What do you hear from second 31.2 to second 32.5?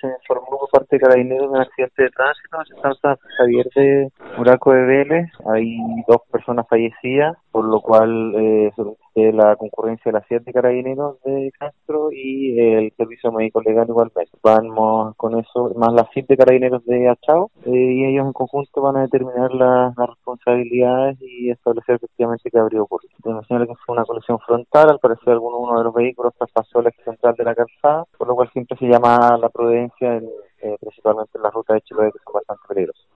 en las rutas de Chiloé que son